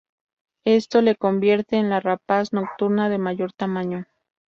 [0.65, 4.07] Esto le convierte en la rapaz nocturna de mayor tamaño.